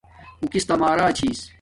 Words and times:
اُو 0.39 0.45
کس 0.51 0.63
تا 0.67 0.75
مارا 0.81 1.07
چھس 1.17 1.39